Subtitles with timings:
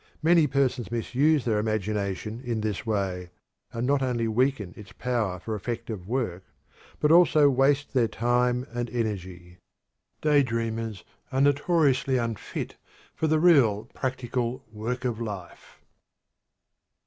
[0.23, 3.29] Many persons misuse their imagination in this way
[3.71, 6.43] and not only weaken its power for effective work
[6.99, 9.59] but also waste their time and energy.
[10.19, 12.77] Daydreams are notoriously unfit
[13.13, 15.79] for the real, practical work of life.